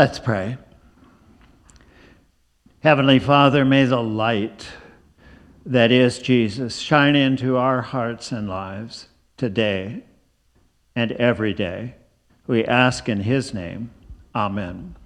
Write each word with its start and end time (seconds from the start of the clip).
Let's 0.00 0.18
pray. 0.18 0.56
Heavenly 2.78 3.18
Father, 3.18 3.66
may 3.66 3.84
the 3.84 4.02
light 4.02 4.66
that 5.66 5.92
is 5.92 6.18
Jesus 6.18 6.78
shine 6.78 7.14
into 7.14 7.58
our 7.58 7.82
hearts 7.82 8.32
and 8.32 8.48
lives 8.48 9.08
today 9.36 10.04
and 10.96 11.12
every 11.12 11.52
day. 11.52 11.96
We 12.46 12.64
ask 12.64 13.10
in 13.10 13.20
His 13.20 13.52
name. 13.52 13.90
Amen. 14.34 14.96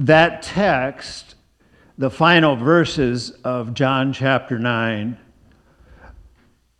That 0.00 0.42
text, 0.42 1.36
the 1.96 2.10
final 2.10 2.56
verses 2.56 3.30
of 3.44 3.72
John 3.72 4.12
chapter 4.12 4.58
9, 4.58 5.16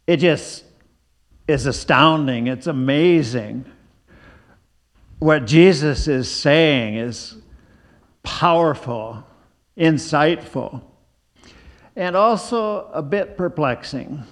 it 0.08 0.16
just 0.16 0.64
is 1.46 1.66
astounding. 1.66 2.48
It's 2.48 2.66
amazing. 2.66 3.64
What 5.18 5.46
Jesus 5.46 6.06
is 6.06 6.30
saying 6.30 6.96
is 6.96 7.36
powerful, 8.22 9.24
insightful, 9.76 10.82
and 11.96 12.14
also 12.14 12.88
a 12.92 13.02
bit 13.02 13.36
perplexing. 13.36 14.22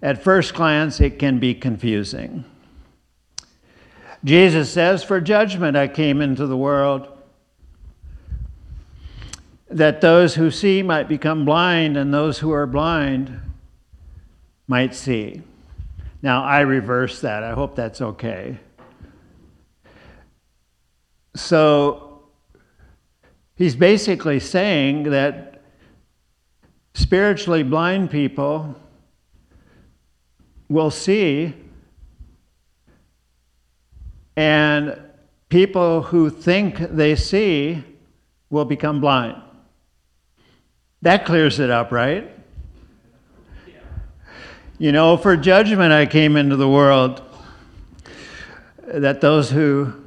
At 0.00 0.22
first 0.22 0.54
glance, 0.54 1.00
it 1.00 1.18
can 1.18 1.38
be 1.38 1.54
confusing. 1.54 2.44
Jesus 4.24 4.72
says, 4.72 5.04
For 5.04 5.20
judgment 5.20 5.76
I 5.76 5.88
came 5.88 6.22
into 6.22 6.46
the 6.46 6.56
world, 6.56 7.08
that 9.68 10.00
those 10.00 10.34
who 10.34 10.50
see 10.50 10.82
might 10.82 11.08
become 11.08 11.44
blind, 11.44 11.96
and 11.96 12.12
those 12.12 12.38
who 12.38 12.52
are 12.52 12.66
blind 12.66 13.40
might 14.66 14.94
see. 14.94 15.42
Now, 16.22 16.44
I 16.44 16.60
reverse 16.60 17.20
that. 17.20 17.42
I 17.42 17.52
hope 17.52 17.74
that's 17.74 18.00
okay. 18.00 18.58
So, 21.34 22.24
he's 23.54 23.74
basically 23.74 24.38
saying 24.40 25.04
that 25.04 25.62
spiritually 26.94 27.62
blind 27.62 28.10
people 28.10 28.74
will 30.68 30.90
see, 30.90 31.54
and 34.36 34.98
people 35.48 36.02
who 36.02 36.30
think 36.30 36.78
they 36.78 37.14
see 37.16 37.82
will 38.50 38.64
become 38.64 39.00
blind. 39.00 39.40
That 41.02 41.24
clears 41.24 41.58
it 41.58 41.70
up, 41.70 41.92
right? 41.92 42.30
You 44.78 44.92
know, 44.92 45.16
for 45.16 45.36
judgment 45.36 45.92
I 45.92 46.06
came 46.06 46.36
into 46.36 46.56
the 46.56 46.68
world, 46.68 47.22
that 48.86 49.20
those 49.20 49.50
who 49.50 50.01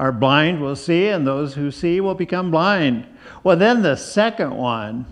are 0.00 0.12
blind 0.12 0.62
will 0.62 0.76
see, 0.76 1.08
and 1.08 1.26
those 1.26 1.52
who 1.52 1.70
see 1.70 2.00
will 2.00 2.14
become 2.14 2.50
blind. 2.50 3.06
Well, 3.44 3.58
then 3.58 3.82
the 3.82 3.96
second 3.96 4.56
one, 4.56 5.04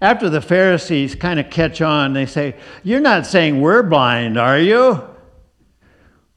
after 0.00 0.30
the 0.30 0.40
Pharisees 0.40 1.16
kind 1.16 1.40
of 1.40 1.50
catch 1.50 1.82
on, 1.82 2.12
they 2.12 2.26
say, 2.26 2.54
You're 2.84 3.00
not 3.00 3.26
saying 3.26 3.60
we're 3.60 3.82
blind, 3.82 4.38
are 4.38 4.60
you? 4.60 5.02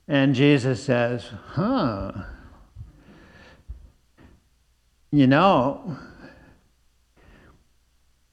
And 0.08 0.34
Jesus 0.34 0.84
says, 0.84 1.30
Huh. 1.50 2.12
You 5.12 5.28
know, 5.28 5.96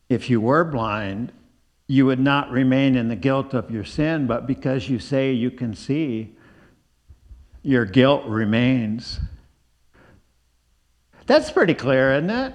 if 0.08 0.30
you 0.30 0.40
were 0.40 0.64
blind, 0.64 1.30
you 1.86 2.06
would 2.06 2.20
not 2.20 2.50
remain 2.50 2.96
in 2.96 3.08
the 3.08 3.16
guilt 3.16 3.52
of 3.52 3.70
your 3.70 3.84
sin, 3.84 4.26
but 4.26 4.46
because 4.46 4.88
you 4.88 4.98
say 4.98 5.30
you 5.30 5.50
can 5.50 5.74
see, 5.74 6.36
your 7.62 7.84
guilt 7.84 8.24
remains. 8.24 9.20
That's 11.26 11.50
pretty 11.50 11.74
clear, 11.74 12.14
isn't 12.14 12.30
it? 12.30 12.54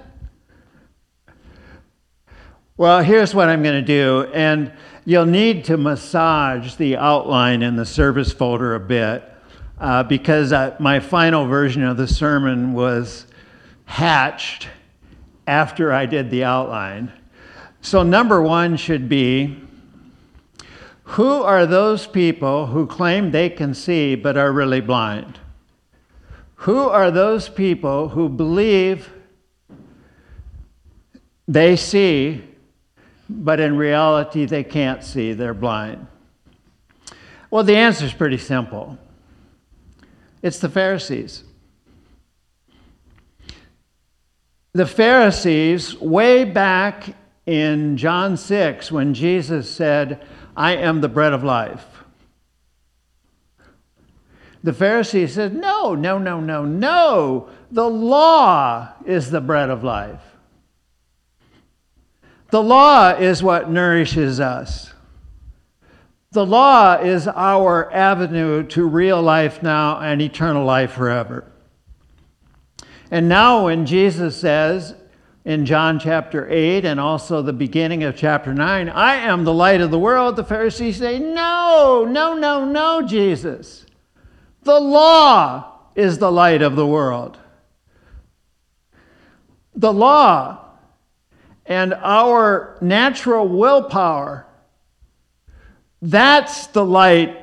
Well, 2.76 3.02
here's 3.02 3.34
what 3.34 3.48
I'm 3.48 3.62
going 3.62 3.74
to 3.74 3.86
do, 3.86 4.30
and 4.32 4.72
you'll 5.04 5.26
need 5.26 5.64
to 5.64 5.76
massage 5.76 6.74
the 6.76 6.96
outline 6.96 7.62
in 7.62 7.76
the 7.76 7.86
service 7.86 8.32
folder 8.32 8.74
a 8.74 8.80
bit 8.80 9.24
uh, 9.80 10.02
because 10.04 10.52
uh, 10.52 10.76
my 10.78 11.00
final 11.00 11.46
version 11.46 11.82
of 11.82 11.96
the 11.96 12.06
sermon 12.06 12.74
was 12.74 13.26
hatched 13.86 14.68
after 15.46 15.92
I 15.92 16.06
did 16.06 16.30
the 16.30 16.44
outline. 16.44 17.10
So, 17.80 18.02
number 18.02 18.42
one 18.42 18.76
should 18.76 19.08
be 19.08 19.56
who 21.02 21.42
are 21.42 21.64
those 21.64 22.06
people 22.06 22.66
who 22.66 22.86
claim 22.86 23.30
they 23.30 23.48
can 23.48 23.72
see 23.72 24.14
but 24.14 24.36
are 24.36 24.52
really 24.52 24.82
blind? 24.82 25.38
Who 26.62 26.88
are 26.88 27.10
those 27.12 27.48
people 27.48 28.08
who 28.08 28.28
believe 28.28 29.12
they 31.46 31.76
see, 31.76 32.42
but 33.28 33.60
in 33.60 33.76
reality 33.76 34.44
they 34.44 34.64
can't 34.64 35.04
see, 35.04 35.32
they're 35.32 35.54
blind? 35.54 36.08
Well, 37.50 37.62
the 37.62 37.76
answer 37.76 38.04
is 38.04 38.12
pretty 38.12 38.38
simple 38.38 38.98
it's 40.42 40.58
the 40.58 40.68
Pharisees. 40.68 41.44
The 44.72 44.86
Pharisees, 44.86 45.98
way 46.00 46.44
back 46.44 47.14
in 47.46 47.96
John 47.96 48.36
6 48.36 48.90
when 48.92 49.14
Jesus 49.14 49.70
said, 49.70 50.26
I 50.56 50.76
am 50.76 51.00
the 51.00 51.08
bread 51.08 51.32
of 51.32 51.44
life. 51.44 51.97
The 54.62 54.72
Pharisees 54.72 55.34
said, 55.34 55.54
No, 55.54 55.94
no, 55.94 56.18
no, 56.18 56.40
no, 56.40 56.64
no. 56.64 57.48
The 57.70 57.88
law 57.88 58.92
is 59.06 59.30
the 59.30 59.40
bread 59.40 59.70
of 59.70 59.84
life. 59.84 60.22
The 62.50 62.62
law 62.62 63.10
is 63.10 63.42
what 63.42 63.70
nourishes 63.70 64.40
us. 64.40 64.92
The 66.32 66.46
law 66.46 66.96
is 66.96 67.28
our 67.28 67.92
avenue 67.92 68.62
to 68.68 68.86
real 68.86 69.22
life 69.22 69.62
now 69.62 70.00
and 70.00 70.20
eternal 70.20 70.64
life 70.64 70.92
forever. 70.92 71.50
And 73.10 73.28
now, 73.28 73.66
when 73.66 73.86
Jesus 73.86 74.36
says, 74.36 74.94
in 75.44 75.64
John 75.64 75.98
chapter 75.98 76.46
8 76.50 76.84
and 76.84 77.00
also 77.00 77.40
the 77.40 77.54
beginning 77.54 78.04
of 78.04 78.14
chapter 78.14 78.52
9, 78.52 78.90
I 78.90 79.14
am 79.14 79.44
the 79.44 79.54
light 79.54 79.80
of 79.80 79.90
the 79.90 79.98
world, 79.98 80.36
the 80.36 80.44
Pharisees 80.44 80.98
say, 80.98 81.18
No, 81.18 82.06
no, 82.06 82.34
no, 82.34 82.66
no, 82.66 83.00
Jesus. 83.00 83.86
The 84.68 84.78
law 84.78 85.72
is 85.94 86.18
the 86.18 86.30
light 86.30 86.60
of 86.60 86.76
the 86.76 86.86
world. 86.86 87.38
The 89.74 89.90
law 89.90 90.62
and 91.64 91.94
our 91.94 92.76
natural 92.82 93.48
willpower, 93.48 94.46
that's 96.02 96.66
the 96.66 96.84
light 96.84 97.42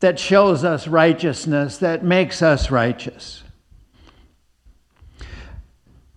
that 0.00 0.18
shows 0.18 0.64
us 0.64 0.88
righteousness, 0.88 1.76
that 1.76 2.02
makes 2.02 2.40
us 2.40 2.70
righteous. 2.70 3.42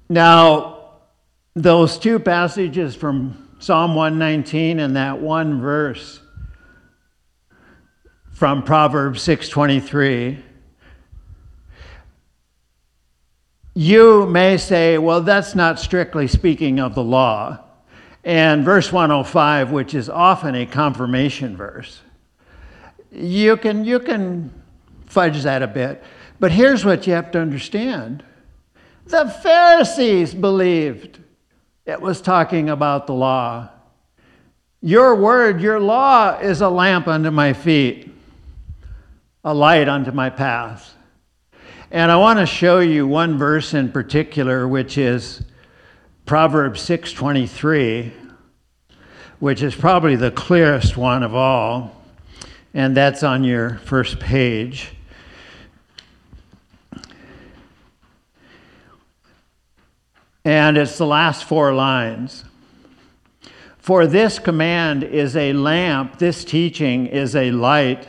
Now, 0.08 0.92
those 1.56 2.00
two 2.00 2.20
passages 2.20 2.96
from 2.96 3.50
Psalm 3.60 3.96
119 3.96 4.80
and 4.80 4.96
that 4.96 5.20
one 5.20 5.60
verse 5.60 6.21
from 8.42 8.64
Proverbs 8.64 9.22
6:23 9.22 10.42
you 13.76 14.26
may 14.26 14.58
say 14.58 14.98
well 14.98 15.22
that's 15.22 15.54
not 15.54 15.80
strictly 15.80 16.26
speaking 16.26 16.80
of 16.80 16.96
the 16.96 17.04
law. 17.04 17.60
And 18.24 18.66
verse 18.66 18.92
105 18.92 19.70
which 19.70 19.94
is 19.94 20.10
often 20.10 20.56
a 20.56 20.66
confirmation 20.66 21.56
verse 21.56 22.02
you 23.12 23.58
can 23.58 23.86
you 23.86 24.00
can 24.00 24.52
fudge 25.06 25.44
that 25.44 25.62
a 25.62 25.68
bit. 25.68 26.04
But 26.40 26.52
here's 26.52 26.84
what 26.84 27.06
you 27.06 27.14
have 27.14 27.30
to 27.34 27.40
understand. 27.40 28.24
The 29.06 29.30
Pharisees 29.30 30.34
believed 30.34 31.20
it 31.86 32.02
was 32.02 32.20
talking 32.20 32.72
about 32.72 33.06
the 33.06 33.14
law. 33.14 33.70
Your 34.82 35.14
word, 35.14 35.62
your 35.62 35.80
law 35.80 36.40
is 36.40 36.62
a 36.62 36.70
lamp 36.70 37.08
unto 37.08 37.30
my 37.30 37.54
feet, 37.54 38.11
a 39.44 39.54
light 39.54 39.90
unto 39.90 40.12
my 40.12 40.30
path. 40.30 40.96
And 41.90 42.12
I 42.12 42.18
want 42.18 42.40
to 42.40 42.46
show 42.46 42.80
you 42.80 43.08
one 43.08 43.38
verse 43.38 43.74
in 43.74 43.92
particular, 43.92 44.68
which 44.68 44.98
is 44.98 45.44
Proverbs 46.26 46.82
6:23, 46.82 48.14
which 49.40 49.62
is 49.62 49.76
probably 49.76 50.16
the 50.16 50.32
clearest 50.32 50.96
one 50.96 51.24
of 51.24 51.34
all, 51.34 52.04
and 52.74 52.96
that's 52.96 53.24
on 53.24 53.44
your 53.44 53.80
first 53.84 54.20
page. 54.20 54.92
And 60.46 60.78
it's 60.78 60.98
the 60.98 61.06
last 61.06 61.44
four 61.44 61.74
lines. 61.74 62.46
For 63.78 64.06
this 64.06 64.40
command 64.40 65.04
is 65.04 65.36
a 65.36 65.54
lamp, 65.54 66.20
this 66.20 66.46
teaching 66.46 67.08
is 67.08 67.36
a 67.36 67.52
light, 67.52 68.08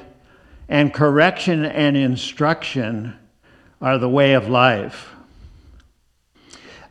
and 0.73 0.91
correction 0.91 1.67
and 1.67 1.99
instruction 1.99 3.15
are 3.83 3.99
the 3.99 4.09
way 4.09 4.33
of 4.33 4.49
life. 4.49 5.11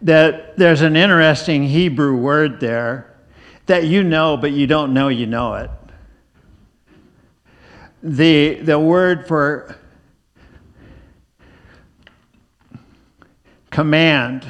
That 0.03 0.55
there's 0.55 0.81
an 0.81 0.95
interesting 0.95 1.63
Hebrew 1.63 2.15
word 2.15 2.59
there 2.59 3.17
that 3.65 3.85
you 3.85 4.03
know, 4.03 4.37
but 4.37 4.51
you 4.51 4.67
don't 4.67 4.93
know 4.93 5.07
you 5.07 5.25
know 5.25 5.55
it. 5.55 5.71
The, 8.03 8.53
the 8.61 8.77
word 8.77 9.27
for 9.27 9.75
command. 13.71 14.45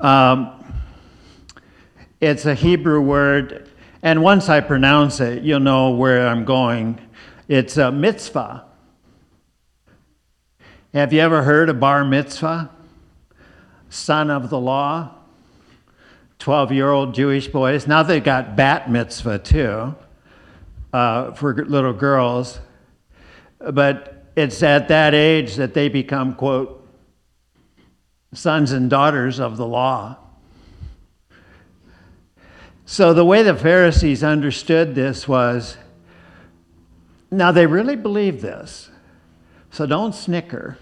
Um, 0.00 0.64
it's 2.22 2.46
a 2.46 2.54
Hebrew 2.54 3.02
word, 3.02 3.68
and 4.00 4.22
once 4.22 4.48
I 4.48 4.62
pronounce 4.62 5.20
it, 5.20 5.42
you'll 5.42 5.60
know 5.60 5.90
where 5.90 6.26
I'm 6.26 6.46
going. 6.46 7.05
It's 7.48 7.76
a 7.76 7.92
mitzvah. 7.92 8.64
Have 10.92 11.12
you 11.12 11.20
ever 11.20 11.42
heard 11.42 11.68
of 11.68 11.78
bar 11.78 12.04
mitzvah? 12.04 12.70
Son 13.88 14.30
of 14.30 14.50
the 14.50 14.58
law? 14.58 15.14
12 16.40 16.72
year 16.72 16.90
old 16.90 17.14
Jewish 17.14 17.48
boys. 17.48 17.86
Now 17.86 18.02
they've 18.02 18.22
got 18.22 18.56
bat 18.56 18.90
mitzvah 18.90 19.38
too 19.38 19.94
uh, 20.92 21.32
for 21.32 21.54
little 21.54 21.92
girls. 21.92 22.58
But 23.58 24.24
it's 24.36 24.62
at 24.62 24.88
that 24.88 25.14
age 25.14 25.56
that 25.56 25.72
they 25.72 25.88
become, 25.88 26.34
quote, 26.34 26.86
sons 28.32 28.72
and 28.72 28.90
daughters 28.90 29.38
of 29.38 29.56
the 29.56 29.66
law. 29.66 30.16
So 32.84 33.14
the 33.14 33.24
way 33.24 33.42
the 33.42 33.54
Pharisees 33.54 34.22
understood 34.22 34.94
this 34.94 35.26
was 35.26 35.76
now 37.36 37.52
they 37.52 37.66
really 37.66 37.96
believe 37.96 38.40
this, 38.40 38.90
so 39.70 39.86
don't 39.86 40.14
snicker. 40.14 40.78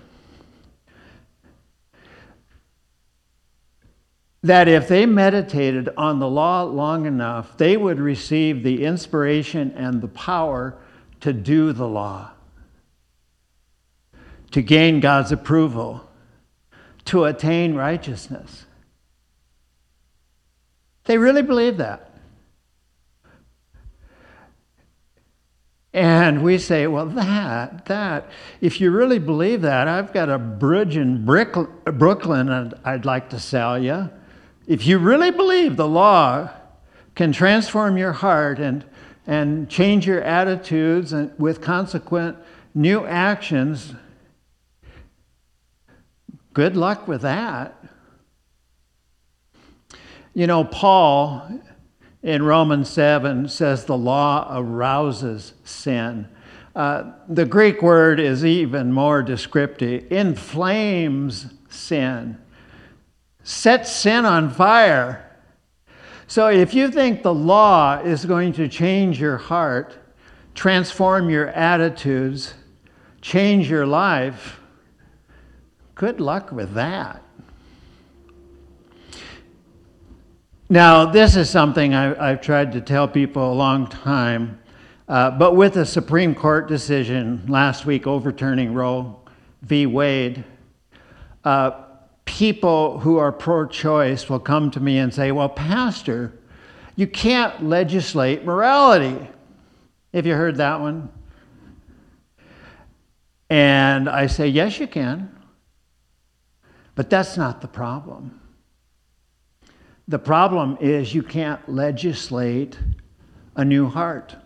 That 4.42 4.68
if 4.68 4.88
they 4.88 5.06
meditated 5.06 5.88
on 5.96 6.18
the 6.18 6.28
law 6.28 6.62
long 6.62 7.06
enough, 7.06 7.56
they 7.56 7.76
would 7.76 7.98
receive 7.98 8.62
the 8.62 8.84
inspiration 8.84 9.72
and 9.72 10.00
the 10.00 10.08
power 10.08 10.76
to 11.20 11.32
do 11.32 11.72
the 11.72 11.88
law, 11.88 12.30
to 14.50 14.62
gain 14.62 15.00
God's 15.00 15.32
approval, 15.32 16.08
to 17.06 17.24
attain 17.24 17.74
righteousness. 17.74 18.66
They 21.04 21.18
really 21.18 21.42
believe 21.42 21.78
that. 21.78 22.13
And 25.94 26.42
we 26.42 26.58
say, 26.58 26.88
well, 26.88 27.06
that, 27.06 27.86
that, 27.86 28.28
if 28.60 28.80
you 28.80 28.90
really 28.90 29.20
believe 29.20 29.62
that, 29.62 29.86
I've 29.86 30.12
got 30.12 30.28
a 30.28 30.38
bridge 30.38 30.96
in 30.96 31.24
Brooklyn 31.24 32.48
and 32.48 32.74
I'd 32.84 33.04
like 33.04 33.30
to 33.30 33.38
sell 33.38 33.78
you. 33.80 34.10
If 34.66 34.88
you 34.88 34.98
really 34.98 35.30
believe 35.30 35.76
the 35.76 35.86
law 35.86 36.50
can 37.14 37.30
transform 37.30 37.96
your 37.96 38.10
heart 38.10 38.58
and, 38.58 38.84
and 39.24 39.70
change 39.70 40.04
your 40.04 40.20
attitudes 40.20 41.12
and 41.12 41.32
with 41.38 41.60
consequent 41.60 42.38
new 42.74 43.06
actions, 43.06 43.94
good 46.54 46.76
luck 46.76 47.06
with 47.06 47.20
that. 47.20 47.80
You 50.34 50.48
know, 50.48 50.64
Paul 50.64 51.60
in 52.24 52.42
Romans 52.42 52.88
7 52.88 53.48
says 53.48 53.84
the 53.84 53.98
law 53.98 54.48
arouses 54.50 55.52
sin. 55.62 56.26
Uh, 56.74 57.12
the 57.28 57.44
Greek 57.44 57.82
word 57.82 58.18
is 58.18 58.44
even 58.44 58.90
more 58.90 59.22
descriptive 59.22 60.10
inflames 60.10 61.52
sin, 61.68 62.38
sets 63.42 63.94
sin 63.94 64.24
on 64.24 64.50
fire. 64.50 65.38
So 66.26 66.48
if 66.48 66.72
you 66.72 66.90
think 66.90 67.22
the 67.22 67.34
law 67.34 68.00
is 68.00 68.24
going 68.24 68.54
to 68.54 68.68
change 68.68 69.20
your 69.20 69.36
heart, 69.36 69.94
transform 70.54 71.28
your 71.28 71.48
attitudes, 71.48 72.54
change 73.20 73.68
your 73.68 73.86
life, 73.86 74.60
good 75.94 76.20
luck 76.20 76.50
with 76.52 76.72
that. 76.72 77.23
Now, 80.70 81.04
this 81.04 81.36
is 81.36 81.50
something 81.50 81.92
I, 81.92 82.28
have 82.28 82.40
tried 82.40 82.72
to 82.72 82.80
tell 82.80 83.06
people 83.06 83.52
a 83.52 83.54
long 83.54 83.86
time, 83.86 84.58
uh, 85.06 85.30
but 85.32 85.54
with 85.56 85.74
the 85.74 85.84
Supreme 85.84 86.34
Court 86.34 86.68
decision 86.68 87.44
last 87.48 87.84
week 87.84 88.06
overturning 88.06 88.72
Roe 88.72 89.20
v. 89.60 89.84
Wade, 89.84 90.42
uh, 91.44 91.82
people 92.24 92.98
who 93.00 93.18
are 93.18 93.30
pro 93.30 93.66
choice 93.66 94.30
will 94.30 94.40
come 94.40 94.70
to 94.70 94.80
me 94.80 94.96
and 94.96 95.12
say, 95.12 95.32
Well, 95.32 95.50
Pastor, 95.50 96.32
you 96.96 97.06
can't 97.08 97.62
legislate 97.62 98.46
morality. 98.46 99.18
Have 100.14 100.24
you 100.24 100.34
heard 100.34 100.56
that 100.56 100.80
one? 100.80 101.10
And 103.50 104.08
I 104.08 104.28
say, 104.28 104.48
Yes, 104.48 104.80
you 104.80 104.86
can. 104.86 105.30
But 106.94 107.10
that's 107.10 107.36
not 107.36 107.60
the 107.60 107.68
problem. 107.68 108.40
The 110.06 110.18
problem 110.18 110.76
is 110.80 111.14
you 111.14 111.22
can't 111.22 111.66
legislate 111.68 112.78
a 113.56 113.64
new 113.64 113.88
heart, 113.88 114.36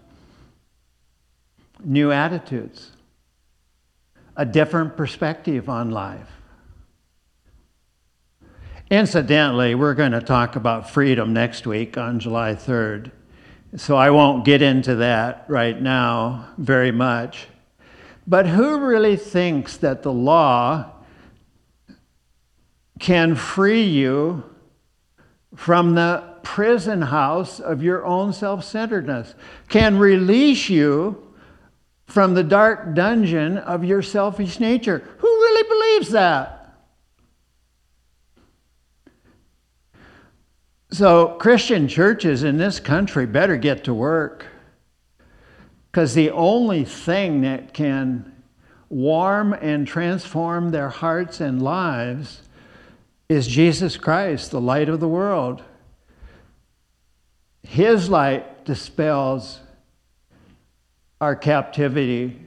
new 1.83 2.13
attitudes, 2.13 2.93
a 4.37 4.47
different 4.47 4.97
perspective 4.97 5.69
on 5.69 5.91
life. 5.91 6.31
Incidentally, 8.91 9.75
we're 9.75 9.95
going 9.95 10.13
to 10.13 10.21
talk 10.21 10.55
about 10.57 10.89
freedom 10.89 11.33
next 11.33 11.67
week 11.67 11.99
on 11.99 12.21
July 12.21 12.55
3rd. 12.55 13.11
So 13.77 13.97
I 13.97 14.11
won't 14.11 14.45
get 14.45 14.63
into 14.63 14.95
that 14.97 15.45
right 15.49 15.79
now 15.81 16.49
very 16.57 16.93
much. 16.93 17.49
But 18.27 18.47
who 18.47 18.79
really 18.79 19.17
thinks 19.17 19.77
that 19.79 20.03
the 20.03 20.13
law 20.13 20.93
can 22.99 23.35
free 23.35 23.83
you 23.83 24.45
from 25.55 25.95
the 25.95 26.37
prison 26.43 27.03
house 27.03 27.61
of 27.61 27.83
your 27.83 28.05
own 28.05 28.33
self 28.33 28.65
centeredness, 28.65 29.35
can 29.69 29.99
release 29.99 30.69
you 30.69 31.25
from 32.07 32.35
the 32.35 32.43
dark 32.43 32.95
dungeon 32.95 33.59
of 33.59 33.85
your 33.85 34.03
selfish 34.03 34.61
nature. 34.61 35.03
Who 35.19 35.27
really 35.27 35.69
believes 35.69 36.13
that? 36.13 36.55
So, 40.91 41.37
Christian 41.39 41.87
churches 41.87 42.45
in 42.45 42.57
this 42.57 42.81
country 42.81 43.27
better 43.27 43.59
get 43.59 43.85
to 43.85 43.95
work 43.95 44.47
because 45.93 46.15
the 46.15 46.31
only 46.31 46.85
thing 46.85 47.43
that 47.43 47.75
can 47.75 48.33
warm 48.89 49.53
and 49.53 49.87
transform 49.87 50.71
their 50.71 50.89
hearts 50.89 51.41
and 51.41 51.63
lives 51.63 52.48
is 53.29 53.47
Jesus 53.47 53.99
Christ, 53.99 54.51
the 54.51 54.61
light 54.61 54.89
of 54.89 55.01
the 55.01 55.09
world. 55.09 55.63
His 57.63 58.09
light 58.09 58.65
dispels 58.65 59.61
our 61.21 61.37
captivity, 61.37 62.41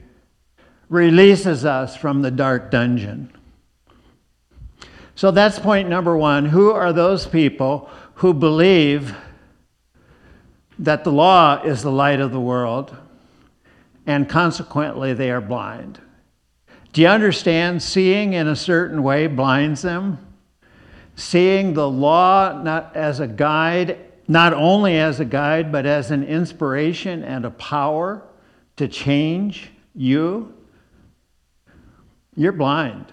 releases 0.88 1.64
us 1.64 1.96
from 1.96 2.22
the 2.22 2.32
dark 2.32 2.72
dungeon. 2.72 3.32
So 5.14 5.30
that's 5.30 5.58
point 5.58 5.88
number 5.88 6.16
one. 6.16 6.46
Who 6.46 6.72
are 6.72 6.92
those 6.92 7.26
people 7.26 7.88
who 8.14 8.34
believe 8.34 9.14
that 10.80 11.04
the 11.04 11.12
law 11.12 11.62
is 11.62 11.82
the 11.82 11.92
light 11.92 12.18
of 12.18 12.32
the 12.32 12.40
world 12.40 12.96
and 14.04 14.28
consequently 14.28 15.14
they 15.14 15.30
are 15.30 15.40
blind? 15.40 16.00
Do 16.92 17.02
you 17.02 17.08
understand? 17.08 17.82
Seeing 17.82 18.32
in 18.32 18.48
a 18.48 18.56
certain 18.56 19.04
way 19.04 19.28
blinds 19.28 19.82
them 19.82 20.18
seeing 21.22 21.72
the 21.74 21.88
law 21.88 22.60
not 22.62 22.96
as 22.96 23.20
a 23.20 23.26
guide, 23.26 23.98
not 24.26 24.52
only 24.52 24.98
as 24.98 25.20
a 25.20 25.24
guide, 25.24 25.70
but 25.70 25.86
as 25.86 26.10
an 26.10 26.24
inspiration 26.24 27.22
and 27.22 27.44
a 27.44 27.50
power 27.50 28.22
to 28.76 28.88
change 28.88 29.70
you, 29.94 30.52
you're 32.34 32.52
blind. 32.52 33.12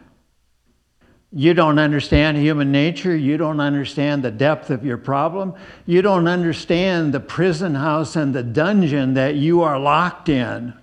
You 1.32 1.54
don't 1.54 1.78
understand 1.78 2.38
human 2.38 2.72
nature. 2.72 3.16
You 3.16 3.38
don't 3.38 3.60
understand 3.60 4.24
the 4.24 4.32
depth 4.32 4.72
of 4.72 4.84
your 4.84 4.98
problem. 4.98 5.54
You 5.86 6.02
don't 6.02 6.28
understand 6.28 7.14
the 7.14 7.20
prison 7.20 7.76
house 7.76 8.16
and 8.16 8.34
the 8.34 8.42
dungeon 8.42 9.14
that 9.14 9.36
you 9.36 9.62
are 9.62 9.78
locked 9.78 10.30
in. 10.30 10.74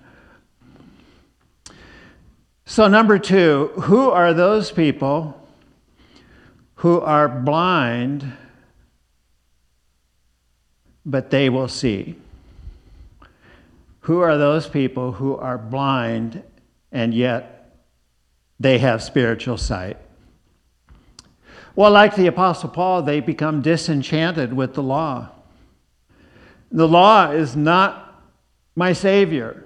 So, 2.66 2.87
number 2.87 3.18
two, 3.18 3.73
who 3.83 4.11
are 4.11 4.33
those 4.33 4.71
people 4.71 5.46
who 6.87 7.00
are 7.00 7.28
blind, 7.28 8.33
but 11.05 11.31
they 11.31 11.49
will 11.49 11.66
see. 11.66 12.14
Who 14.02 14.21
are 14.21 14.38
those 14.38 14.69
people 14.69 15.11
who 15.11 15.37
are 15.37 15.59
blind 15.59 16.45
and 16.93 17.12
yet 17.12 17.76
they 18.61 18.78
have 18.78 19.02
spiritual 19.02 19.57
sight. 19.57 19.97
Well, 21.75 21.90
like 21.90 22.14
the 22.14 22.28
Apostle 22.28 22.69
Paul, 22.69 23.02
they 23.02 23.19
become 23.19 23.62
disenchanted 23.62 24.52
with 24.52 24.75
the 24.75 24.83
law. 24.85 25.31
The 26.71 26.87
law 26.87 27.33
is 27.33 27.57
not 27.57 28.23
my 28.76 28.93
Savior. 28.93 29.64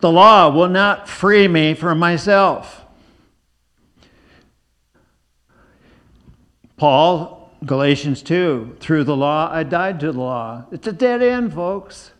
The 0.00 0.10
law 0.10 0.50
will 0.50 0.68
not 0.68 1.08
free 1.08 1.46
me 1.46 1.74
from 1.74 2.00
myself. 2.00 2.79
Paul, 6.80 7.52
Galatians 7.66 8.22
2, 8.22 8.78
through 8.80 9.04
the 9.04 9.14
law, 9.14 9.50
I 9.52 9.64
died 9.64 10.00
to 10.00 10.12
the 10.12 10.18
law. 10.18 10.64
It's 10.72 10.86
a 10.86 10.92
dead 10.92 11.22
end, 11.22 11.52
folks. 11.52 12.12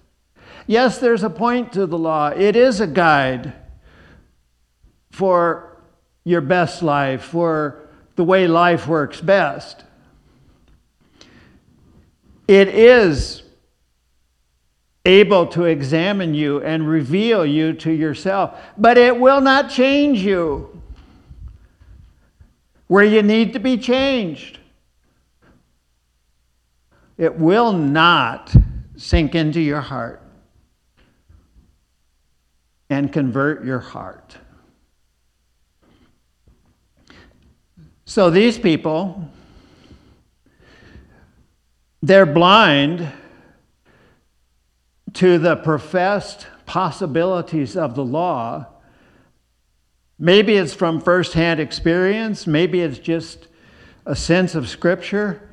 Yes, 0.67 0.99
there's 0.99 1.23
a 1.23 1.31
point 1.31 1.73
to 1.73 1.87
the 1.87 1.97
law, 1.97 2.29
it 2.29 2.57
is 2.57 2.79
a 2.79 2.87
guide 2.87 3.55
for 5.13 5.83
your 6.25 6.43
best 6.43 6.83
life, 6.83 7.23
for 7.23 7.89
the 8.17 8.23
way 8.25 8.47
life 8.47 8.87
works 8.87 9.23
best. 9.23 9.83
It 12.47 12.69
is 12.69 13.43
able 15.07 15.47
to 15.47 15.65
examine 15.65 16.35
you 16.35 16.61
and 16.61 16.87
reveal 16.87 17.47
you 17.47 17.73
to 17.73 17.91
yourself, 17.91 18.61
but 18.77 18.99
it 18.99 19.19
will 19.19 19.41
not 19.41 19.71
change 19.71 20.19
you 20.19 20.80
where 22.91 23.05
you 23.05 23.23
need 23.23 23.53
to 23.53 23.61
be 23.61 23.77
changed. 23.77 24.59
It 27.17 27.37
will 27.37 27.73
not 27.73 28.53
sink 28.97 29.37
into 29.37 29.61
your 29.61 29.81
heart 29.81 30.21
and 32.89 33.13
convert 33.13 33.65
your 33.65 33.79
heart. 33.79 34.39
So 38.07 38.29
these 38.29 38.59
people, 38.59 39.31
they're 42.03 42.27
blind 42.27 43.07
to 45.13 45.39
the 45.39 45.55
professed 45.55 46.49
possibilities 46.67 47.77
of 47.77 47.95
the 47.95 48.05
law. 48.05 48.67
Maybe 50.21 50.55
it's 50.55 50.75
from 50.75 51.01
firsthand 51.01 51.59
experience, 51.59 52.47
maybe 52.47 52.81
it's 52.81 52.99
just 52.99 53.49
a 54.07 54.15
sense 54.15 54.55
of 54.55 54.69
Scripture. 54.69 55.51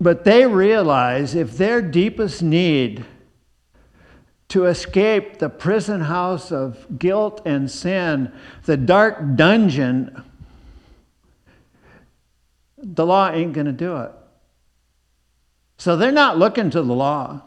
But 0.00 0.24
they 0.24 0.46
realize 0.46 1.34
if 1.34 1.58
their 1.58 1.82
deepest 1.82 2.42
need 2.42 3.04
to 4.48 4.64
escape 4.64 5.38
the 5.38 5.50
prison 5.50 6.02
house 6.02 6.50
of 6.50 6.98
guilt 6.98 7.42
and 7.44 7.70
sin, 7.70 8.32
the 8.64 8.76
dark 8.76 9.36
dungeon 9.36 10.24
the 12.80 13.04
law 13.04 13.30
ain't 13.30 13.52
going 13.52 13.66
to 13.66 13.72
do 13.72 13.96
it. 13.96 14.12
So 15.78 15.96
they're 15.96 16.12
not 16.12 16.38
looking 16.38 16.70
to 16.70 16.82
the 16.82 16.94
law. 16.94 17.42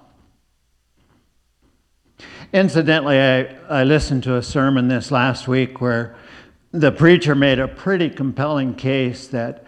Incidentally, 2.53 3.17
I, 3.17 3.55
I 3.69 3.83
listened 3.85 4.23
to 4.23 4.35
a 4.35 4.43
sermon 4.43 4.89
this 4.89 5.09
last 5.09 5.47
week 5.47 5.79
where 5.79 6.17
the 6.73 6.91
preacher 6.91 7.33
made 7.33 7.59
a 7.59 7.67
pretty 7.67 8.09
compelling 8.09 8.75
case 8.75 9.27
that 9.27 9.63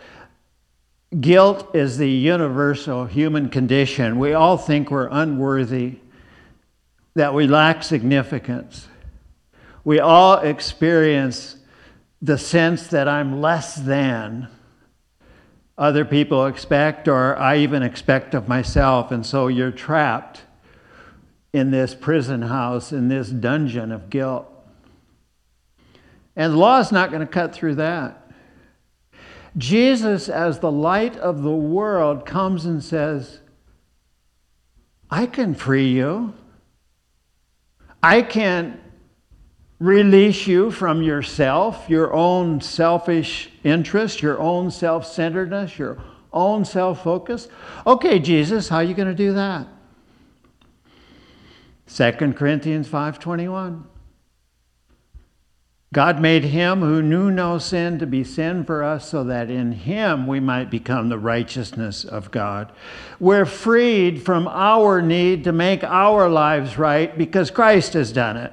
guilt 1.22 1.74
is 1.74 1.98
the 1.98 2.10
universal 2.10 3.06
human 3.06 3.48
condition. 3.48 4.20
We 4.20 4.34
all 4.34 4.58
think 4.58 4.92
we're 4.92 5.08
unworthy, 5.10 6.00
that 7.16 7.34
we 7.34 7.48
lack 7.48 7.84
significance. 7.84 8.90
We 9.86 10.00
all 10.00 10.40
experience 10.40 11.56
the 12.22 12.38
sense 12.38 12.88
that 12.88 13.08
I'm 13.08 13.40
less 13.40 13.76
than 13.76 14.50
other 15.78 16.04
people 16.04 16.48
expect, 16.48 17.08
or 17.08 17.38
I 17.38 17.60
even 17.60 17.82
expect 17.82 18.34
of 18.34 18.50
myself. 18.50 19.12
And 19.12 19.26
so 19.26 19.48
you're 19.48 19.72
trapped 19.72 20.43
in 21.54 21.70
this 21.70 21.94
prison 21.94 22.42
house, 22.42 22.92
in 22.92 23.08
this 23.08 23.30
dungeon 23.30 23.92
of 23.92 24.10
guilt. 24.10 24.50
And 26.36 26.54
the 26.54 26.58
law 26.58 26.80
is 26.80 26.92
not 26.92 27.12
going 27.12 27.22
to 27.22 27.32
cut 27.32 27.54
through 27.54 27.76
that. 27.76 28.20
Jesus, 29.56 30.30
as 30.30 30.60
the 30.60 30.72
light 30.72 31.16
of 31.18 31.44
the 31.44 31.52
world, 31.52 32.26
comes 32.26 32.66
and 32.66 32.84
says, 32.84 33.40
I 35.12 35.28
can 35.28 35.54
free 35.54 35.90
you. 35.90 36.34
I 38.02 38.24
can 38.24 38.82
release 39.78 40.48
you 40.48 40.72
from 40.72 41.04
yourself, 41.04 41.88
your 41.88 42.14
own 42.14 42.62
selfish 42.62 43.52
interest, 43.64 44.24
your 44.24 44.40
own 44.40 44.72
self 44.72 45.06
centeredness, 45.06 45.78
your 45.78 46.02
own 46.32 46.66
self 46.66 47.04
focus. 47.04 47.48
Okay, 47.86 48.18
Jesus, 48.18 48.70
how 48.70 48.78
are 48.78 48.84
you 48.84 48.96
going 48.96 49.08
to 49.08 49.14
do 49.14 49.34
that? 49.34 49.68
2 51.88 52.34
Corinthians 52.36 52.88
5:21 52.88 53.84
God 55.94 56.20
made 56.20 56.46
him 56.46 56.82
who 56.82 57.04
knew 57.04 57.30
no 57.30 57.60
sin 57.60 58.00
to 58.00 58.08
be 58.08 58.24
sin 58.24 58.64
for 58.64 58.84
us 58.84 59.10
so 59.10 59.24
that 59.26 59.52
in 59.52 59.74
him 59.74 60.26
we 60.26 60.40
might 60.40 60.72
become 60.72 61.10
the 61.10 61.20
righteousness 61.20 62.04
of 62.04 62.32
God. 62.32 62.72
We're 63.20 63.46
freed 63.46 64.24
from 64.24 64.48
our 64.48 65.04
need 65.04 65.44
to 65.44 65.52
make 65.52 65.84
our 65.84 66.28
lives 66.30 66.80
right 66.80 67.16
because 67.16 67.52
Christ 67.52 67.94
has 67.94 68.12
done 68.12 68.38
it. 68.38 68.52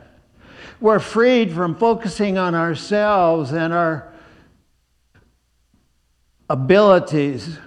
We're 0.81 0.99
freed 0.99 1.53
from 1.53 1.77
focusing 1.77 2.37
on 2.37 2.55
ourselves 2.55 3.53
and 3.53 3.73
our 3.73 4.13
abilities 6.51 7.59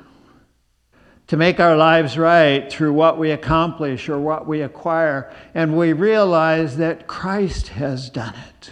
to 1.27 1.37
make 1.37 1.59
our 1.59 1.75
lives 1.75 2.17
right 2.17 2.71
through 2.71 2.93
what 2.93 3.17
we 3.17 3.31
accomplish 3.31 4.09
or 4.09 4.19
what 4.19 4.45
we 4.45 4.61
acquire. 4.61 5.33
And 5.53 5.77
we 5.77 5.93
realize 5.93 6.77
that 6.77 7.07
Christ 7.07 7.69
has 7.69 8.09
done 8.09 8.35
it. 8.35 8.71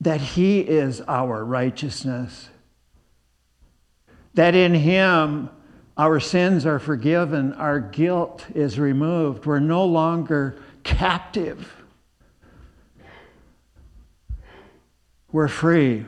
That 0.00 0.20
He 0.20 0.60
is 0.60 1.00
our 1.02 1.44
righteousness. 1.44 2.48
That 4.34 4.54
in 4.54 4.74
Him 4.74 5.50
our 5.96 6.20
sins 6.20 6.66
are 6.66 6.78
forgiven, 6.78 7.54
our 7.54 7.80
guilt 7.80 8.44
is 8.54 8.78
removed. 8.78 9.46
We're 9.46 9.60
no 9.60 9.84
longer 9.86 10.58
captive. 10.84 11.72
We're 15.32 15.48
free. 15.48 16.04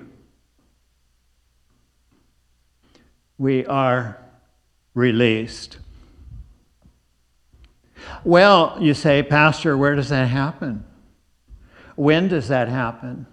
We 3.39 3.65
are 3.67 4.19
released. 4.95 5.79
Well, 8.25 8.77
you 8.81 8.95
say, 8.95 9.23
Pastor, 9.23 9.77
where 9.77 9.95
does 9.95 10.09
that 10.09 10.27
happen? 10.27 10.85
When 11.95 12.29
does 12.29 12.49
that 12.49 12.69
happen? 12.69 13.27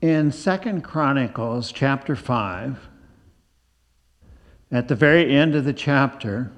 In 0.00 0.30
Second 0.30 0.82
Chronicles 0.82 1.72
chapter 1.72 2.14
5, 2.14 2.88
at 4.70 4.88
the 4.88 4.94
very 4.94 5.34
end 5.34 5.54
of 5.54 5.64
the 5.64 5.72
chapter, 5.72 6.52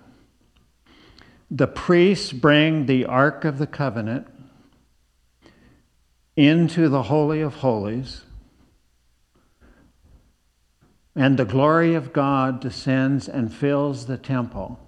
the 1.50 1.66
priests 1.66 2.33
bring 2.33 2.87
the 2.87 3.07
Ark 3.07 3.45
of 3.45 3.59
the 3.59 3.66
Covenant 3.66 4.26
into 6.37 6.88
the 6.88 7.04
Holy 7.04 7.40
of 7.40 7.57
Holies, 7.57 8.23
and 11.21 11.37
the 11.37 11.45
glory 11.45 11.95
of 11.95 12.15
God 12.15 12.61
descends 12.61 13.29
and 13.29 13.53
fills 13.53 14.07
the 14.07 14.17
temple. 14.17 14.81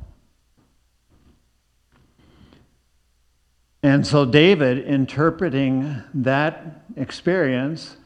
And 3.83 4.07
so, 4.07 4.25
David, 4.25 4.79
interpreting 4.79 6.03
that 6.15 6.85
experience, 6.97 7.99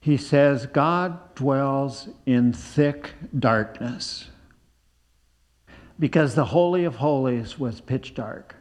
he 0.00 0.16
says, 0.16 0.64
God 0.64 1.34
dwells 1.34 2.08
in 2.24 2.54
thick 2.54 3.10
darkness 3.38 4.30
because 5.98 6.34
the 6.34 6.46
Holy 6.46 6.84
of 6.84 6.94
Holies 6.94 7.58
was 7.58 7.82
pitch 7.82 8.14
dark. 8.14 8.56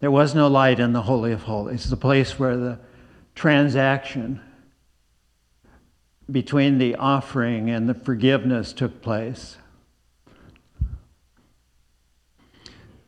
There 0.00 0.10
was 0.10 0.34
no 0.34 0.46
light 0.46 0.78
in 0.78 0.92
the 0.92 1.00
Holy 1.00 1.32
of 1.32 1.44
Holies, 1.44 1.88
the 1.88 1.96
place 1.96 2.38
where 2.38 2.58
the 2.58 2.80
transaction 3.34 4.42
between 6.32 6.78
the 6.78 6.96
offering 6.96 7.70
and 7.70 7.88
the 7.88 7.94
forgiveness 7.94 8.72
took 8.72 9.02
place. 9.02 9.58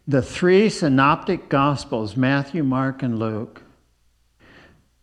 The 0.07 0.21
three 0.21 0.69
synoptic 0.69 1.49
gospels, 1.49 2.15
Matthew, 2.15 2.63
Mark, 2.63 3.03
and 3.03 3.19
Luke, 3.19 3.63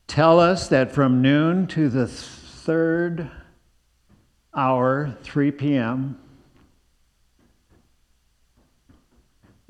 tell 0.05 0.39
us 0.39 0.67
that 0.67 0.91
from 0.91 1.23
noon 1.23 1.65
to 1.67 1.89
the 1.89 2.05
third 2.05 3.31
hour, 4.53 5.17
3 5.23 5.51
p.m., 5.51 6.19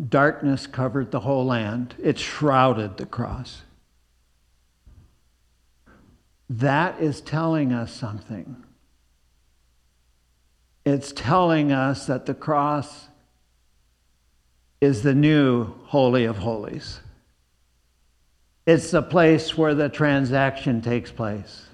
darkness 0.10 0.68
covered 0.68 1.12
the 1.12 1.22
whole 1.22 1.46
land, 1.46 1.96
it 2.02 2.20
shrouded 2.20 2.98
the 2.98 3.06
cross. 3.06 3.62
That 6.56 7.00
is 7.00 7.22
telling 7.22 7.72
us 7.72 7.94
something. 7.94 8.58
It's 10.84 11.14
telling 11.14 11.72
us 11.72 12.08
that 12.08 12.26
the 12.26 12.34
cross 12.34 13.08
is 14.82 15.02
the 15.02 15.16
new 15.16 15.74
Holy 15.86 16.26
of 16.26 16.40
Holies. 16.40 17.00
It's 18.66 18.92
the 18.92 19.02
place 19.02 19.58
where 19.58 19.74
the 19.74 19.88
transaction 19.88 20.82
takes 20.82 21.10
place. 21.10 21.68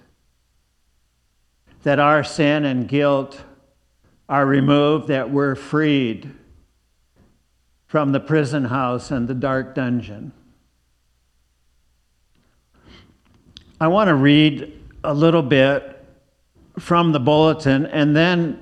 That 1.82 1.98
our 1.98 2.24
sin 2.24 2.64
and 2.64 2.88
guilt 2.88 3.44
are 4.30 4.46
removed, 4.46 5.08
that 5.08 5.32
we're 5.32 5.56
freed 5.56 6.36
from 7.88 8.12
the 8.12 8.20
prison 8.20 8.66
house 8.66 9.10
and 9.10 9.28
the 9.28 9.34
dark 9.34 9.74
dungeon. 9.74 10.34
I 13.80 13.90
want 13.90 14.08
to 14.08 14.16
read 14.16 14.74
a 15.04 15.14
little 15.14 15.44
bit 15.44 16.04
from 16.80 17.12
the 17.12 17.20
bulletin, 17.20 17.86
and 17.86 18.16
then 18.16 18.60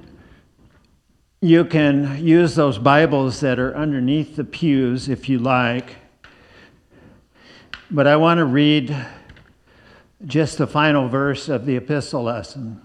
you 1.40 1.64
can 1.64 2.22
use 2.22 2.56
those 2.56 2.78
Bibles 2.78 3.40
that 3.40 3.58
are 3.58 3.74
underneath 3.78 4.36
the 4.36 4.44
pews 4.44 5.08
if 5.08 5.30
you 5.30 5.40
like. 5.40 5.96
But 7.90 8.08
I 8.08 8.18
want 8.18 8.40
to 8.40 8.46
read 8.46 8.94
just 10.26 10.58
the 10.58 10.68
final 10.68 11.08
verse 11.08 11.48
of 11.48 11.66
the 11.66 11.78
epistle 11.78 12.24
lesson. 12.24 12.82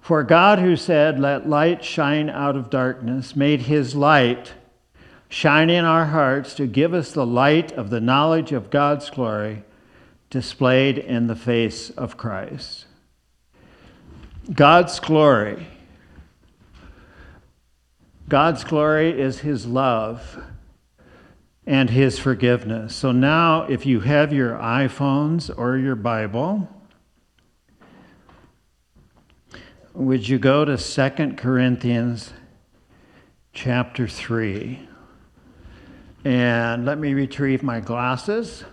For 0.00 0.22
God, 0.22 0.60
who 0.60 0.76
said, 0.76 1.18
Let 1.18 1.48
light 1.48 1.82
shine 1.82 2.30
out 2.30 2.54
of 2.54 2.70
darkness, 2.70 3.34
made 3.34 3.62
his 3.62 3.96
light 3.96 4.52
shine 5.28 5.68
in 5.68 5.84
our 5.84 6.06
hearts 6.06 6.54
to 6.54 6.68
give 6.68 6.94
us 6.94 7.10
the 7.10 7.26
light 7.26 7.72
of 7.72 7.90
the 7.90 8.00
knowledge 8.00 8.52
of 8.52 8.70
God's 8.70 9.10
glory 9.10 9.64
displayed 10.34 10.98
in 10.98 11.28
the 11.28 11.36
face 11.36 11.90
of 11.90 12.16
Christ. 12.16 12.86
God's 14.52 14.98
glory. 14.98 15.68
God's 18.28 18.64
glory 18.64 19.18
is 19.18 19.38
his 19.38 19.64
love 19.64 20.42
and 21.64 21.88
his 21.88 22.18
forgiveness. 22.18 22.96
So 22.96 23.12
now, 23.12 23.62
if 23.62 23.86
you 23.86 24.00
have 24.00 24.32
your 24.32 24.54
iPhones 24.54 25.56
or 25.56 25.78
your 25.78 25.94
Bible, 25.94 26.68
Would 29.94 30.28
you 30.28 30.40
go 30.40 30.64
to 30.64 30.76
2 30.76 31.34
Corinthians 31.36 32.32
chapter 33.52 34.08
3? 34.08 34.88
And 36.24 36.84
let 36.84 36.98
me 36.98 37.14
retrieve 37.14 37.62
my 37.62 37.78
glasses. 37.78 38.64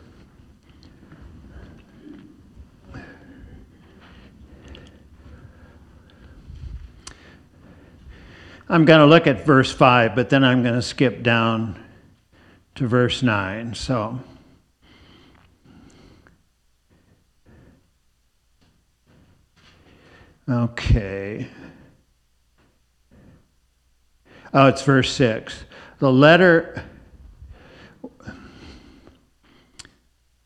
I'm 8.72 8.86
going 8.86 9.02
to 9.02 9.06
look 9.06 9.28
at 9.28 9.46
verse 9.46 9.70
5, 9.70 10.16
but 10.16 10.30
then 10.30 10.46
I'm 10.46 10.64
going 10.64 10.76
to 10.76 10.82
skip 10.82 11.24
down 11.24 11.78
to 12.76 12.88
verse 12.88 13.22
9. 13.22 13.74
So. 13.74 14.18
Okay. 20.50 21.50
Oh, 24.54 24.68
it's 24.68 24.84
verse 24.84 25.12
6. 25.16 25.66
The 26.00 26.10
letter. 26.10 26.82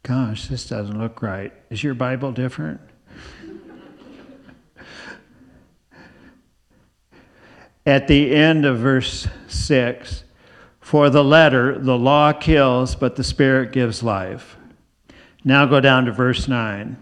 Gosh, 0.02 0.48
this 0.48 0.68
doesn't 0.68 1.00
look 1.00 1.22
right. 1.22 1.54
Is 1.70 1.84
your 1.84 1.94
Bible 1.94 2.32
different? 2.32 2.82
At 7.86 8.08
the 8.08 8.34
end 8.34 8.66
of 8.66 8.80
verse 8.80 9.28
6, 9.48 10.24
for 10.80 11.10
the 11.10 11.24
letter, 11.24 11.78
the 11.78 11.98
law 11.98 12.34
kills, 12.34 12.96
but 12.96 13.16
the 13.16 13.24
Spirit 13.24 13.72
gives 13.72 14.02
life. 14.02 14.58
Now 15.44 15.66
go 15.68 15.80
down 15.80 16.06
to 16.06 16.12
verse 16.12 16.48
9. 16.48 16.98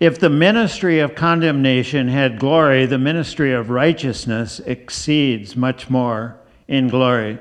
If 0.00 0.18
the 0.18 0.28
ministry 0.28 0.98
of 0.98 1.14
condemnation 1.14 2.08
had 2.08 2.38
glory, 2.38 2.84
the 2.84 2.98
ministry 2.98 3.54
of 3.54 3.70
righteousness 3.70 4.60
exceeds 4.60 5.56
much 5.56 5.88
more 5.88 6.38
in 6.68 6.88
glory. 6.88 7.38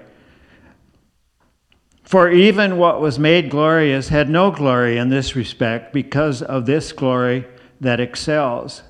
For 2.04 2.30
even 2.30 2.78
what 2.78 3.02
was 3.02 3.18
made 3.18 3.50
glorious 3.50 4.10
had 4.10 4.30
no 4.30 4.52
glory 4.52 4.98
in 4.98 5.10
this 5.10 5.36
respect 5.36 5.92
because 5.92 6.42
of 6.42 6.66
this 6.66 6.92
glory 6.94 7.48
that 7.82 8.00
excels. 8.00 8.84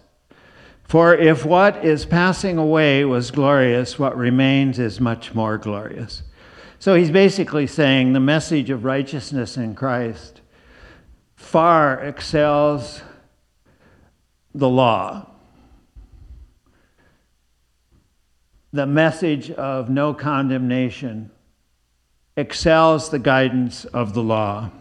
For 0.83 1.15
if 1.15 1.45
what 1.45 1.83
is 1.83 2.05
passing 2.05 2.57
away 2.57 3.03
was 3.05 3.31
glorious, 3.31 3.97
what 3.97 4.15
remains 4.17 4.77
is 4.79 4.99
much 4.99 5.33
more 5.33 5.57
glorious. 5.57 6.23
So 6.79 6.95
he's 6.95 7.11
basically 7.11 7.65
saying 7.65 8.13
the 8.13 8.19
message 8.19 8.69
of 8.69 8.83
righteousness 8.83 9.57
in 9.57 9.73
Christ 9.73 10.41
far 11.35 11.99
excels 11.99 13.01
the 14.53 14.69
law. 14.69 15.29
The 18.71 18.85
message 18.85 19.51
of 19.51 19.89
no 19.89 20.13
condemnation 20.13 21.31
excels 22.35 23.09
the 23.09 23.19
guidance 23.19 23.85
of 23.85 24.13
the 24.13 24.23
law. 24.23 24.71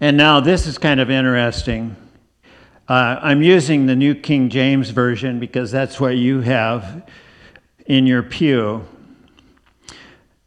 And 0.00 0.16
now 0.16 0.40
this 0.40 0.66
is 0.66 0.78
kind 0.78 1.00
of 1.00 1.10
interesting. 1.10 1.96
Uh, 2.88 3.16
I'm 3.22 3.42
using 3.42 3.86
the 3.86 3.94
New 3.94 4.14
King 4.16 4.48
James 4.48 4.90
Version 4.90 5.38
because 5.38 5.70
that's 5.70 6.00
what 6.00 6.16
you 6.16 6.40
have 6.40 7.08
in 7.86 8.06
your 8.06 8.24
pew. 8.24 8.84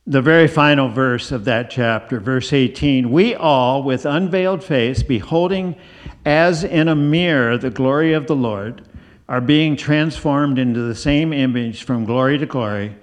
The 0.06 0.22
very 0.22 0.50
final 0.50 0.90
verse 0.90 1.32
of 1.32 1.46
that 1.46 1.70
chapter, 1.70 2.20
verse 2.20 2.52
18 2.52 3.10
We 3.10 3.36
all, 3.36 3.84
with 3.84 4.06
unveiled 4.06 4.66
face, 4.66 5.02
beholding 5.02 5.78
as 6.26 6.66
in 6.66 6.90
a 6.90 6.96
mirror 6.96 7.58
the 7.58 7.70
glory 7.70 8.12
of 8.12 8.28
the 8.28 8.36
Lord, 8.36 8.84
are 9.30 9.42
being 9.42 9.78
transformed 9.78 10.60
into 10.60 10.82
the 10.82 10.94
same 10.94 11.32
image 11.32 11.84
from 11.84 12.04
glory 12.04 12.38
to 12.38 12.46
glory, 12.46 12.98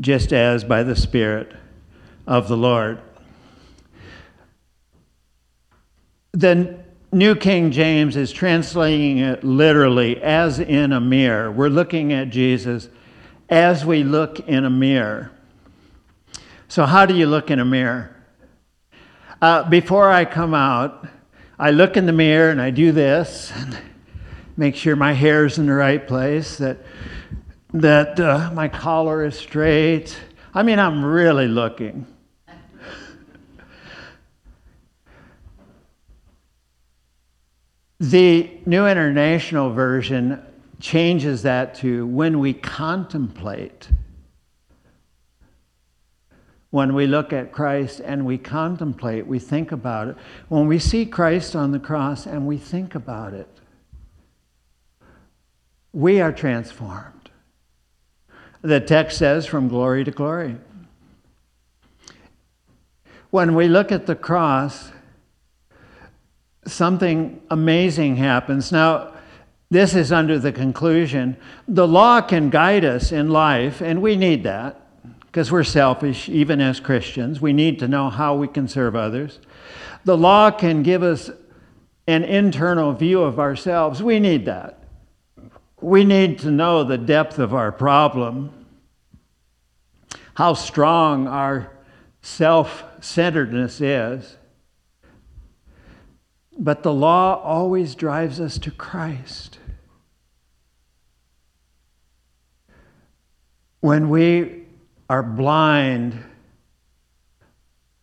just 0.00 0.32
as 0.32 0.64
by 0.64 0.82
the 0.82 0.96
Spirit 0.96 1.52
of 2.26 2.48
the 2.48 2.56
Lord. 2.56 2.98
The 6.32 6.79
New 7.12 7.34
King 7.34 7.72
James 7.72 8.14
is 8.14 8.30
translating 8.30 9.18
it 9.18 9.42
literally 9.42 10.22
as 10.22 10.60
in 10.60 10.92
a 10.92 11.00
mirror. 11.00 11.50
We're 11.50 11.68
looking 11.68 12.12
at 12.12 12.30
Jesus 12.30 12.88
as 13.48 13.84
we 13.84 14.04
look 14.04 14.38
in 14.40 14.64
a 14.64 14.70
mirror. 14.70 15.32
So, 16.68 16.86
how 16.86 17.06
do 17.06 17.16
you 17.16 17.26
look 17.26 17.50
in 17.50 17.58
a 17.58 17.64
mirror? 17.64 18.14
Uh, 19.42 19.68
before 19.68 20.08
I 20.08 20.24
come 20.24 20.54
out, 20.54 21.08
I 21.58 21.72
look 21.72 21.96
in 21.96 22.06
the 22.06 22.12
mirror 22.12 22.50
and 22.50 22.62
I 22.62 22.70
do 22.70 22.92
this 22.92 23.50
and 23.56 23.76
make 24.56 24.76
sure 24.76 24.94
my 24.94 25.12
hair 25.12 25.46
is 25.46 25.58
in 25.58 25.66
the 25.66 25.74
right 25.74 26.06
place, 26.06 26.58
that, 26.58 26.78
that 27.74 28.20
uh, 28.20 28.52
my 28.54 28.68
collar 28.68 29.24
is 29.24 29.36
straight. 29.36 30.16
I 30.54 30.62
mean, 30.62 30.78
I'm 30.78 31.04
really 31.04 31.48
looking. 31.48 32.06
The 38.00 38.50
New 38.66 38.86
International 38.86 39.70
Version 39.72 40.42
changes 40.80 41.42
that 41.42 41.74
to 41.76 42.06
when 42.06 42.40
we 42.40 42.54
contemplate 42.54 43.88
when 46.70 46.94
we 46.94 47.06
look 47.06 47.32
at 47.32 47.52
Christ 47.52 48.00
and 48.00 48.24
we 48.24 48.38
contemplate, 48.38 49.26
we 49.26 49.38
think 49.38 49.72
about 49.72 50.08
it. 50.08 50.16
When 50.48 50.68
we 50.68 50.78
see 50.78 51.04
Christ 51.04 51.56
on 51.56 51.72
the 51.72 51.80
cross 51.80 52.26
and 52.26 52.46
we 52.46 52.56
think 52.58 52.94
about 52.94 53.34
it, 53.34 53.48
we 55.92 56.20
are 56.20 56.32
transformed. 56.32 57.30
The 58.62 58.80
text 58.80 59.18
says, 59.18 59.46
from 59.46 59.68
glory 59.68 60.04
to 60.04 60.10
glory. 60.12 60.56
When 63.30 63.54
we 63.54 63.66
look 63.66 63.90
at 63.90 64.06
the 64.06 64.14
cross, 64.14 64.92
something 66.72 67.40
amazing 67.50 68.16
happens. 68.16 68.72
Now, 68.72 69.12
this 69.70 69.94
is 69.94 70.10
under 70.10 70.38
the 70.38 70.52
conclusion 70.52 71.36
the 71.68 71.86
law 71.86 72.20
can 72.20 72.50
guide 72.50 72.84
us 72.84 73.12
in 73.12 73.30
life, 73.30 73.80
and 73.80 74.02
we 74.02 74.16
need 74.16 74.42
that 74.44 74.80
because 75.26 75.52
we're 75.52 75.62
selfish, 75.62 76.28
even 76.28 76.60
as 76.60 76.80
Christians. 76.80 77.40
We 77.40 77.52
need 77.52 77.78
to 77.78 77.88
know 77.88 78.10
how 78.10 78.34
we 78.34 78.48
can 78.48 78.66
serve 78.66 78.96
others. 78.96 79.38
The 80.04 80.16
law 80.16 80.50
can 80.50 80.82
give 80.82 81.04
us 81.04 81.30
an 82.08 82.24
internal 82.24 82.92
view 82.92 83.22
of 83.22 83.38
ourselves. 83.38 84.02
We 84.02 84.18
need 84.18 84.46
that. 84.46 84.82
We 85.80 86.04
need 86.04 86.40
to 86.40 86.50
know 86.50 86.82
the 86.82 86.98
depth 86.98 87.38
of 87.38 87.54
our 87.54 87.70
problem. 87.70 88.52
how 90.34 90.54
strong 90.54 91.28
our 91.28 91.70
self 92.22 92.82
centeredness 93.00 93.80
is. 93.80 94.36
But 96.62 96.82
the 96.82 96.92
law 96.92 97.42
always 97.42 97.94
drives 97.94 98.38
us 98.38 98.58
to 98.58 98.70
Christ. 98.70 99.58
When 103.80 104.10
we 104.10 104.64
are 105.08 105.22
blind 105.22 106.22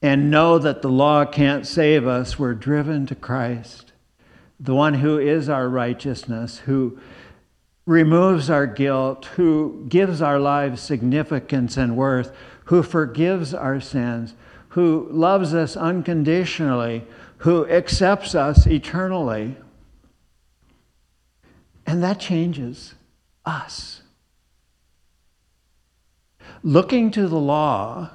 and 0.02 0.32
know 0.32 0.58
that 0.58 0.82
the 0.82 0.90
law 0.90 1.24
can't 1.24 1.68
save 1.68 2.08
us, 2.08 2.40
we're 2.40 2.56
driven 2.56 3.06
to 3.06 3.16
Christ, 3.16 3.94
the 4.60 4.74
one 4.74 4.96
who 4.96 5.20
is 5.20 5.50
our 5.50 5.70
righteousness, 5.70 6.58
who 6.60 6.98
removes 7.86 8.50
our 8.50 8.66
guilt, 8.66 9.26
who 9.36 9.86
gives 9.88 10.20
our 10.20 10.40
lives 10.40 10.82
significance 10.82 11.78
and 11.78 11.96
worth, 11.96 12.36
who 12.66 12.82
forgives 12.82 13.54
our 13.54 13.80
sins, 13.80 14.34
who 14.70 15.08
loves 15.12 15.54
us 15.54 15.78
unconditionally, 15.78 17.06
who 17.38 17.68
accepts 17.68 18.34
us 18.36 18.66
eternally. 18.66 19.56
And 21.86 22.04
that 22.04 22.20
changes 22.20 22.96
us. 23.46 24.02
Looking 26.64 27.12
to 27.12 27.28
the 27.28 27.40
law 27.40 28.12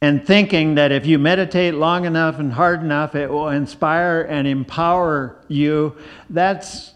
and 0.00 0.24
thinking 0.24 0.74
that 0.74 0.92
if 0.92 1.06
you 1.06 1.18
meditate 1.18 1.74
long 1.74 2.04
enough 2.04 2.38
and 2.38 2.52
hard 2.52 2.82
enough, 2.82 3.14
it 3.14 3.30
will 3.30 3.48
inspire 3.48 4.20
and 4.22 4.46
empower 4.46 5.42
you, 5.48 5.96
that's, 6.28 6.92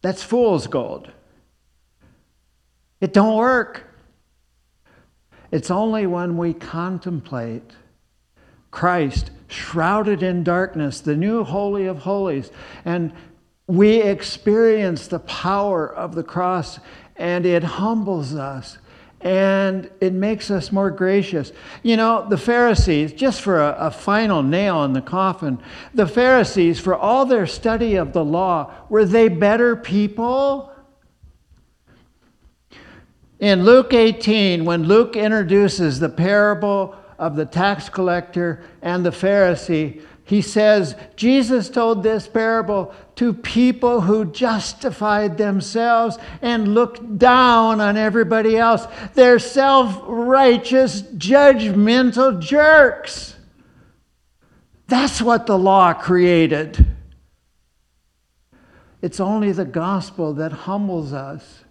that's 0.00 0.22
fool's 0.22 0.66
gold. 0.66 1.12
It 3.00 3.12
don't 3.12 3.36
work. 3.36 3.86
It's 5.52 5.70
only 5.70 6.06
when 6.06 6.36
we 6.36 6.54
contemplate 6.54 7.72
Christ 8.70 9.30
shrouded 9.48 10.22
in 10.22 10.44
darkness, 10.44 11.00
the 11.00 11.16
new 11.16 11.44
Holy 11.44 11.86
of 11.86 11.98
Holies, 11.98 12.50
and 12.84 13.12
we 13.66 14.02
experience 14.02 15.06
the 15.06 15.20
power 15.20 15.92
of 15.92 16.14
the 16.14 16.22
cross, 16.22 16.78
and 17.16 17.46
it 17.46 17.62
humbles 17.62 18.34
us 18.34 18.78
and 19.20 19.90
it 20.00 20.14
makes 20.14 20.50
us 20.50 20.72
more 20.72 20.90
gracious. 20.90 21.52
You 21.82 21.96
know, 21.96 22.26
the 22.28 22.38
Pharisees, 22.38 23.12
just 23.12 23.42
for 23.42 23.60
a, 23.60 23.76
a, 23.78 23.90
final 23.90 24.42
nail 24.42 24.82
in 24.84 24.94
the 24.94 25.02
coffin, 25.02 25.60
the 25.92 26.06
Pharisees, 26.06 26.80
for 26.80 26.94
all 26.94 27.26
their 27.26 27.46
study 27.46 27.96
of 27.96 28.14
the 28.14 28.24
law, 28.24 28.72
were 28.88 29.04
they 29.04 29.28
better 29.28 29.76
people? 29.76 30.72
In 33.38 33.64
Luke 33.64 33.92
18, 33.92 34.64
when 34.64 34.84
Luke 34.84 35.16
introduces 35.16 36.00
the 36.00 36.08
parable 36.08 36.96
of 37.20 37.36
the 37.36 37.44
tax 37.44 37.90
collector 37.90 38.64
and 38.80 39.04
the 39.04 39.10
Pharisee, 39.10 40.02
he 40.24 40.40
says 40.40 40.96
Jesus 41.16 41.68
told 41.68 42.02
this 42.02 42.26
parable 42.26 42.94
to 43.16 43.34
people 43.34 44.00
who 44.00 44.24
justified 44.24 45.36
themselves 45.36 46.18
and 46.40 46.74
looked 46.74 47.18
down 47.18 47.80
on 47.80 47.98
everybody 47.98 48.56
else. 48.56 48.86
They're 49.14 49.38
self 49.38 50.00
righteous, 50.06 51.02
judgmental 51.02 52.40
jerks. 52.40 53.36
That's 54.86 55.20
what 55.20 55.46
the 55.46 55.58
law 55.58 55.92
created. 55.92 56.86
It's 59.02 59.20
only 59.20 59.52
the 59.52 59.64
gospel 59.66 60.32
that 60.34 60.52
humbles 60.52 61.12
us 61.12 61.64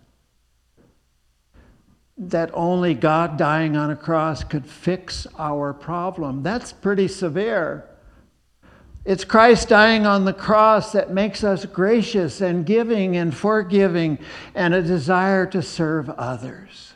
that 2.20 2.52
only 2.54 2.94
God 2.94 3.38
dying 3.38 3.78
on 3.78 3.90
a 3.90 3.96
cross 3.96 4.44
could 4.44 4.66
fix 4.66 5.26
our 5.38 5.74
problem. 5.74 6.44
That's 6.44 6.74
pretty 6.74 7.08
severe. 7.08 7.86
It's 9.06 9.24
Christ 9.24 9.70
dying 9.70 10.06
on 10.06 10.26
the 10.26 10.34
cross 10.34 10.92
that 10.92 11.12
makes 11.12 11.46
us 11.46 11.66
gracious 11.66 12.42
and 12.42 12.66
giving 12.66 13.16
and 13.16 13.34
forgiving 13.34 14.20
and 14.54 14.74
a 14.74 14.82
desire 14.82 15.46
to 15.48 15.62
serve 15.62 16.10
others. 16.10 16.94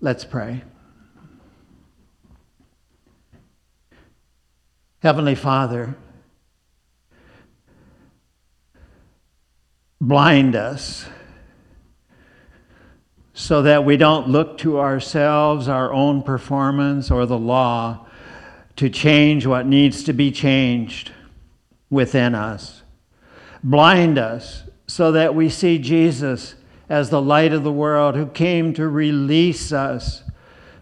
Let's 0.00 0.24
pray. 0.24 0.64
Heavenly 5.00 5.34
Father, 5.34 5.94
blind 10.00 10.56
us 10.56 11.04
so 13.38 13.62
that 13.62 13.84
we 13.84 13.96
don't 13.96 14.28
look 14.28 14.58
to 14.58 14.80
ourselves, 14.80 15.68
our 15.68 15.92
own 15.92 16.20
performance, 16.24 17.08
or 17.08 17.24
the 17.24 17.38
law 17.38 18.04
to 18.74 18.90
change 18.90 19.46
what 19.46 19.64
needs 19.64 20.02
to 20.02 20.12
be 20.12 20.32
changed 20.32 21.12
within 21.88 22.34
us. 22.34 22.82
Blind 23.62 24.18
us 24.18 24.64
so 24.88 25.12
that 25.12 25.36
we 25.36 25.48
see 25.48 25.78
Jesus 25.78 26.56
as 26.88 27.10
the 27.10 27.22
light 27.22 27.52
of 27.52 27.62
the 27.62 27.70
world 27.70 28.16
who 28.16 28.26
came 28.26 28.74
to 28.74 28.88
release 28.88 29.70
us 29.70 30.24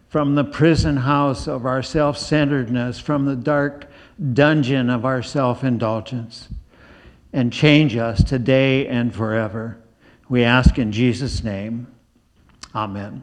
from 0.08 0.34
the 0.34 0.44
prison 0.44 0.96
house 0.96 1.46
of 1.46 1.66
our 1.66 1.82
self 1.82 2.16
centeredness, 2.16 2.98
from 2.98 3.26
the 3.26 3.36
dark 3.36 3.86
dungeon 4.32 4.88
of 4.88 5.04
our 5.04 5.22
self 5.22 5.62
indulgence, 5.62 6.48
and 7.34 7.52
change 7.52 7.98
us 7.98 8.24
today 8.24 8.86
and 8.86 9.14
forever. 9.14 9.78
We 10.30 10.42
ask 10.42 10.78
in 10.78 10.90
Jesus' 10.90 11.44
name. 11.44 11.88
Amen. 12.76 13.22